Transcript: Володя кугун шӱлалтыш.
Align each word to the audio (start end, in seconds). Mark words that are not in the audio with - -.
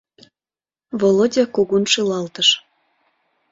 Володя 0.99 1.45
кугун 1.55 1.83
шӱлалтыш. 1.91 2.49